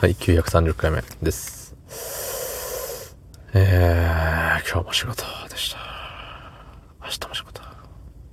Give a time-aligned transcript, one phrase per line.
[0.00, 1.76] はい、930回目です。
[3.52, 5.78] えー、今日も仕事でした。
[7.02, 7.60] 明日も仕事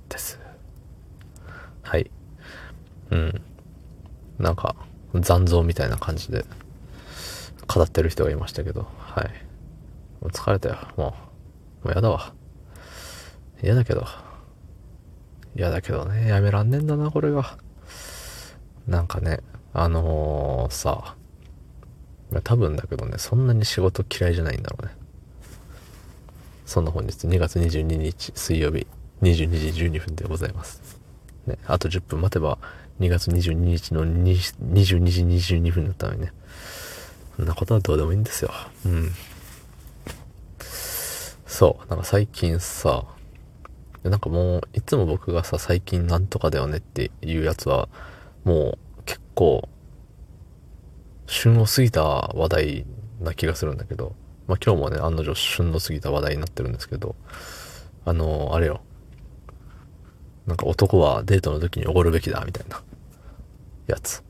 [0.08, 0.40] です。
[1.82, 2.10] はい。
[3.10, 3.42] うん。
[4.38, 4.76] なんか、
[5.12, 6.46] 残像みたいな感じで
[7.66, 9.24] 語ってる人がいましたけど、はい。
[10.22, 10.78] もう疲れたよ。
[10.96, 11.14] も
[11.84, 12.32] う、もうやだわ。
[13.62, 14.06] 嫌だけど。
[15.54, 17.58] 嫌だけどね、やめらんねんだな、これが。
[18.86, 19.40] なんかね、
[19.74, 21.17] あのー、さ、
[22.44, 24.92] 多分だけどね、そんなに仕事嫌いじゃないんだろうね。
[26.66, 28.86] そんな本日2月22日水曜日
[29.22, 30.98] 22時12分でございます。
[31.46, 32.58] ね、あと10分待てば
[33.00, 34.96] 2月22日の22時
[35.56, 36.32] 22分だったのにね。
[37.36, 38.50] そんなことはどうでもいいんですよ。
[38.84, 39.10] うん。
[41.46, 43.04] そう、なんか最近さ、
[44.02, 47.88] なんかもう、いつも僕がさ、最近なんとかだよねっていうやつは、
[48.44, 49.68] もう結構
[51.28, 52.86] 旬を過ぎた話題
[53.20, 54.16] な気がするんだけど、
[54.48, 57.14] まあ今日もね、案の定旬の過ぎた話題になってるんですけど、
[58.04, 58.80] あのー、あれよ。
[60.46, 62.82] なんか男はデートの時におごるべきだ、みたいな、
[63.86, 64.24] やつ。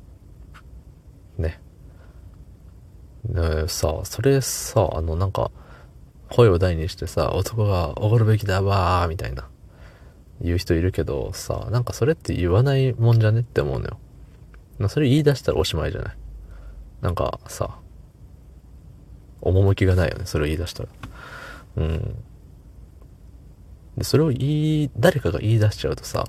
[1.39, 1.61] ね。
[3.25, 5.53] でさ、それさ、あのなんか、
[6.31, 9.49] 声を大にしてさ、男がおごるべきだわー、みたいな、
[10.41, 13.99] 言う人いるけどさ、なんかそれって言わないもんじゃねって思うのよ。
[14.89, 16.17] それ言い出したらおしまいじゃない。
[17.01, 17.79] なんかさ、
[19.41, 20.89] 趣がないよね、それを言い出したら。
[21.77, 22.17] うん。
[23.97, 26.25] で、それを言い、誰かが言い出しちゃうとさ、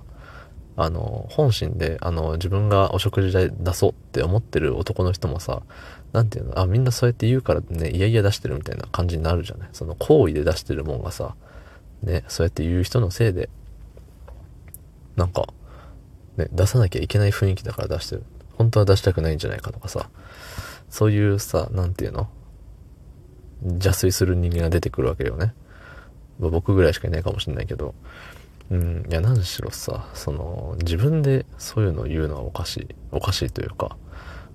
[0.78, 5.62] あの、本心で、あの、自分がお食事代出そうって思ってる男の人もさ、
[6.14, 9.70] なんていうの、あ、みんなそうやって言うからね、いやいや出してるみたいな感じになるじゃない？
[9.74, 11.36] その行為で出してるもんがさ、
[12.02, 13.50] ね、そうやって言う人のせいで、
[15.16, 15.48] なんか、
[16.38, 18.24] ね、出さなきゃいけない雰囲気だから出してる。
[18.60, 20.10] 本当は出したくないんじゃないかとかさ、
[20.90, 22.30] そういうさ、なんていうの？
[23.64, 25.54] 邪推する人間が出てくるわけよね。
[26.40, 27.96] 僕ぐらいしかいないかもしれないけど、
[28.70, 32.88] うん、いや、何しろさ、その、自分でそういうのを言うのはおかしい。
[33.12, 33.98] おかしいというか、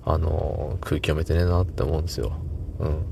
[0.05, 2.33] あの、空気読めてねえなって思うんですよ。
[2.79, 3.05] うん。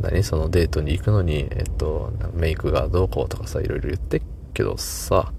[0.00, 0.22] 何？
[0.22, 4.22] そのデートに行くのに、えっと、メイクがどうこうとかさ、いろいろ言って
[4.52, 5.32] けどさ、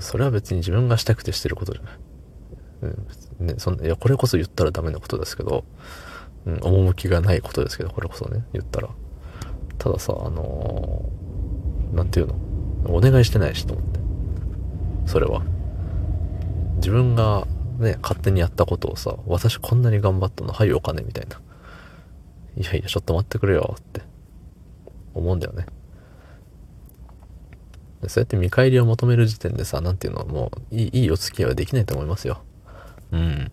[0.00, 1.92] それは別に自分がしたくてしてることじゃない。
[2.82, 5.64] うん、ね、そんいや、これこそ言ったらダメなことですけど、
[6.44, 8.88] うん、趣がないことですけど、これこそね、言ったら。
[9.78, 12.34] たださ、あのー、なんていうの？
[12.88, 14.00] お願いしてないしと思って。
[15.06, 15.42] それは。
[16.76, 17.46] 自分が
[17.78, 21.40] ね、勝手にやったことをさ、私こんなに頑張ったの、はいお金みたいな。
[22.56, 24.00] いやいや、ちょっと待ってくれよって
[25.14, 25.66] 思うんだよね。
[28.08, 32.42] そうやって見返りを求める時点でさ、なんていうの、もういい、いいお付き合いはできないと思いますよ。
[33.12, 33.52] うん。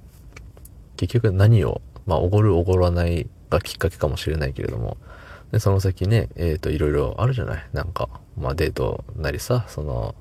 [0.97, 4.97] 結局何を、まあ、おごるおごらないがきっかけかもしれないけれども、
[5.51, 7.63] で、その先ね、えっ、ー、と、いろいろあるじゃない？
[7.73, 10.15] なんか、まあ、デートなりさ、その、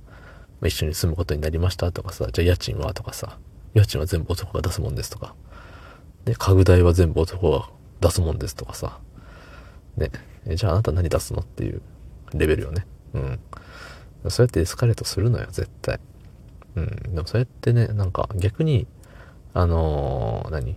[0.60, 3.38] ま、一緒に住むことになりましたとかさ、じゃあ家賃はとかさ、
[3.75, 5.34] 家賃は全部男が出すもんですとか、
[6.25, 7.69] で、家具代は全部男が
[8.00, 9.00] 出すもんですとかさ、
[9.97, 10.10] ね、
[10.47, 11.82] えじゃああなた何出すのっていう
[12.34, 12.87] レベルよね。
[13.14, 13.41] うん。
[14.28, 15.99] そうやってエスカレートするのよ、絶対。
[16.76, 17.14] うん。
[17.14, 18.87] でもそうやってね、なんか逆に、
[19.54, 20.76] あのー、何？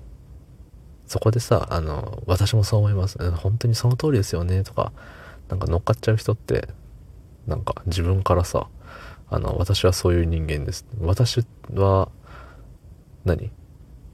[1.08, 3.18] そこでさ、あのー、私もそう思います。
[3.32, 4.92] 本当にその通りですよね、とか、
[5.50, 6.70] なんか乗っかっちゃう人って、
[7.48, 8.68] なんか自分からさ、
[9.30, 10.86] あの、私はそういう人間です。
[11.00, 12.10] 私は
[13.24, 13.52] 何、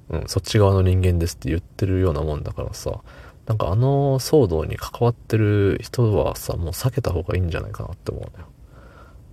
[0.10, 3.02] うん、そっち側の人間ですって言ってるようなもんだからさ、
[3.46, 8.48] なんかあの騒動に関わってる人はさ、もう避けた方がいいんじゃないかなって思うのよ。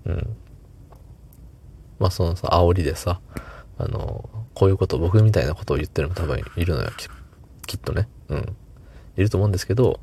[0.07, 0.37] うん。
[1.99, 3.21] まあそのさ、煽りでさ、
[3.79, 6.91] あの、こういうこと、僕みたいなことを言ってるの多分いるのよ、
[7.65, 8.09] きっとね。
[8.29, 8.57] うん。
[9.17, 10.01] いると思うんですけど、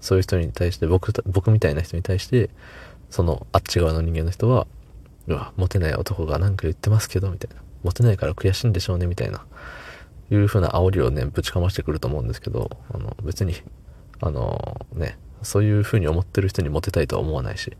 [0.00, 2.50] そういう人に対して、僕、僕みたいな人に対して、
[3.10, 4.68] その、あっち側の人間の人は、
[5.26, 7.60] うわ、モテない男がなんか言ってますけど、みたいな。
[7.82, 9.44] モテないから悔しいんでしょうね、みたいな。
[10.30, 13.54] いう風な煽りをね、ぶちかましてくると思うんですけど、あの、別に、
[14.20, 17.76] あの、ね、そういう風に思ってる人にモテたいとは思わないし、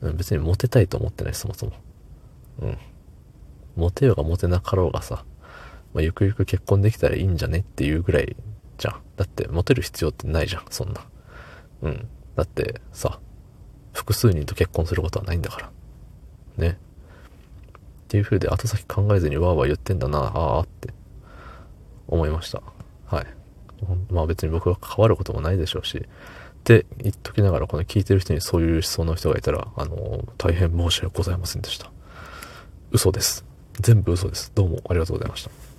[0.00, 1.72] 別にモテたいと思ってないそもそも。
[2.62, 2.78] うん。
[3.76, 5.24] モテようがモテなかろうがさ、
[5.94, 8.36] まあ、ゆくゆく結婚できたらいいんじゃねっていうぐらい
[8.78, 9.00] じゃん。
[9.16, 11.06] だってモテる必要ってないじゃん、そんな。
[11.82, 12.08] うん。
[12.36, 13.20] だってさ、
[13.92, 15.70] 複数人と結婚することはないんだから。
[16.56, 16.78] ね。
[16.78, 20.92] っていう風で後先考えずにわーわー言ってんだな、あーって
[22.08, 22.62] 思いました。
[23.06, 23.26] はい。
[24.10, 31.90] まあ別に僕が関わることもないでしょうし、って言っときながら、この聞いてる人にそういう思想の人がいたら、あの、大変申し訳ございませんでした。
[32.92, 33.44] 嘘です。
[33.80, 34.52] 全部嘘です。
[34.54, 35.71] どうもありがとうございました。